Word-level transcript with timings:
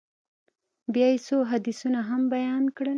بيا 0.93 1.07
يې 1.11 1.17
څو 1.27 1.37
حديثونه 1.51 1.99
هم 2.09 2.21
بيان 2.33 2.63
کړل. 2.77 2.89